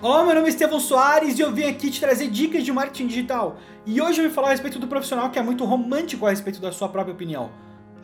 [0.00, 3.08] Olá, meu nome é Estevão Soares e eu vim aqui te trazer dicas de marketing
[3.08, 3.58] digital.
[3.84, 6.60] E hoje eu vim falar a respeito do profissional que é muito romântico a respeito
[6.60, 7.50] da sua própria opinião.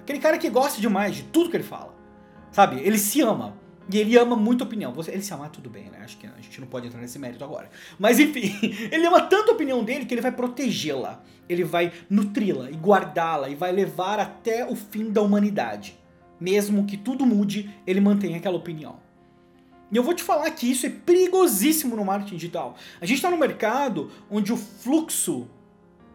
[0.00, 1.94] Aquele cara que gosta demais de tudo que ele fala.
[2.50, 2.80] Sabe?
[2.80, 3.54] Ele se ama.
[3.88, 4.92] E ele ama muito opinião.
[5.06, 6.00] Ele se amar, tudo bem, né?
[6.02, 7.70] Acho que a gente não pode entrar nesse mérito agora.
[7.96, 8.52] Mas enfim,
[8.90, 11.22] ele ama tanto a opinião dele que ele vai protegê-la.
[11.48, 15.96] Ele vai nutri-la e guardá-la e vai levar até o fim da humanidade.
[16.40, 19.04] Mesmo que tudo mude, ele mantém aquela opinião.
[19.94, 22.74] E eu vou te falar que isso é perigosíssimo no marketing digital.
[23.00, 25.48] A gente está no mercado onde o fluxo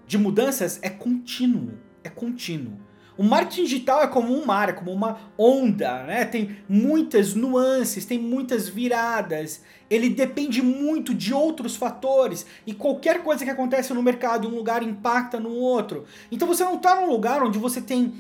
[0.05, 1.79] de mudanças é contínuo.
[2.03, 2.73] É contínuo.
[3.17, 6.25] O marketing digital é como um mar, é como uma onda, né?
[6.25, 9.63] Tem muitas nuances, tem muitas viradas.
[9.89, 14.55] Ele depende muito de outros fatores e qualquer coisa que acontece no mercado em um
[14.55, 16.03] lugar impacta no outro.
[16.29, 18.13] Então você não está num lugar onde você tem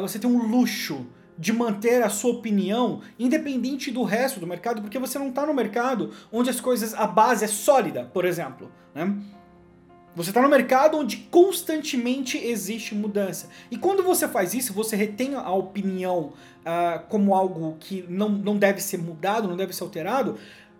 [0.00, 1.06] você tem um luxo
[1.38, 5.54] de manter a sua opinião independente do resto do mercado, porque você não está no
[5.54, 8.70] mercado onde as coisas, a base é sólida, por exemplo.
[8.94, 9.16] Né?
[10.14, 13.48] Você está no mercado onde constantemente existe mudança.
[13.70, 18.58] E quando você faz isso, você retém a opinião uh, como algo que não, não
[18.58, 20.32] deve ser mudado, não deve ser alterado.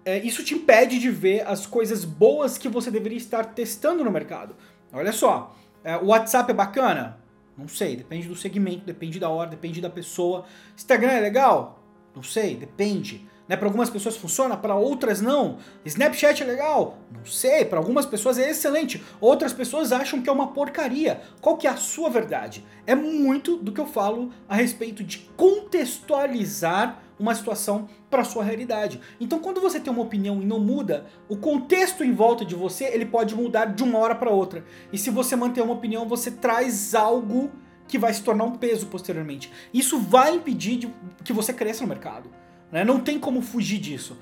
[0.06, 4.10] Uh, isso te impede de ver as coisas boas que você deveria estar testando no
[4.10, 4.54] mercado.
[4.92, 7.21] Olha só, uh, o WhatsApp é bacana?
[7.56, 10.44] Não sei, depende do segmento, depende da hora, depende da pessoa.
[10.74, 11.82] Instagram é legal?
[12.14, 13.26] Não sei, depende.
[13.48, 15.58] Né, para algumas pessoas funciona, para outras não.
[15.84, 16.98] Snapchat é legal?
[17.10, 19.02] Não sei, para algumas pessoas é excelente.
[19.20, 21.20] Outras pessoas acham que é uma porcaria.
[21.40, 22.64] Qual que é a sua verdade?
[22.86, 29.00] É muito do que eu falo a respeito de contextualizar uma situação para sua realidade.
[29.20, 32.86] Então, quando você tem uma opinião e não muda, o contexto em volta de você
[32.86, 34.64] ele pode mudar de uma hora para outra.
[34.92, 37.52] E se você manter uma opinião, você traz algo
[37.86, 39.52] que vai se tornar um peso posteriormente.
[39.72, 42.28] Isso vai impedir de que você cresça no mercado.
[42.72, 42.84] Né?
[42.84, 44.18] Não tem como fugir disso.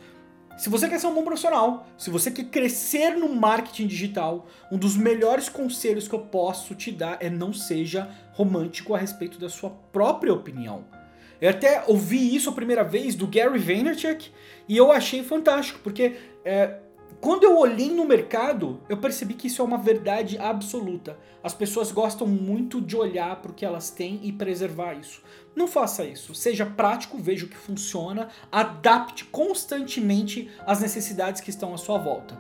[0.59, 4.77] Se você quer ser um bom profissional, se você quer crescer no marketing digital, um
[4.77, 9.49] dos melhores conselhos que eu posso te dar é não seja romântico a respeito da
[9.49, 11.00] sua própria opinião.
[11.41, 14.31] Eu até ouvi isso a primeira vez do Gary Vaynerchuk
[14.69, 16.79] e eu achei fantástico, porque é,
[17.21, 21.19] quando eu olhei no mercado, eu percebi que isso é uma verdade absoluta.
[21.43, 25.23] As pessoas gostam muito de olhar para o que elas têm e preservar isso.
[25.55, 26.35] Não faça isso.
[26.35, 32.39] Seja prático, veja o que funciona, adapte constantemente às necessidades que estão à sua volta.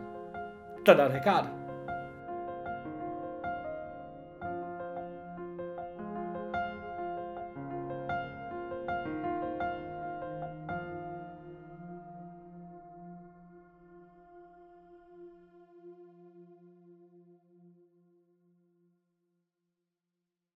[0.82, 1.59] Tá dado o recado?